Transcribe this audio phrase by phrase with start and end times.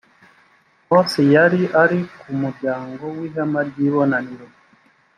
[0.87, 4.47] mose yari ari ku muryango w ihema ry ibonaniro